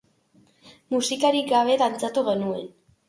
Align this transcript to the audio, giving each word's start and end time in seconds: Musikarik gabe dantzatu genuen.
Musikarik 0.95 1.53
gabe 1.53 1.77
dantzatu 1.85 2.25
genuen. 2.31 2.65